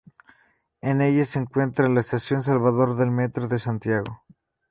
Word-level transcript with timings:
En 0.81 0.99
ella 0.99 1.25
se 1.25 1.37
encuentra 1.37 1.87
la 1.87 1.99
estación 1.99 2.41
Salvador 2.41 2.95
del 2.97 3.11
Metro 3.11 3.47
de 3.47 3.59
Santiago. 3.59 4.23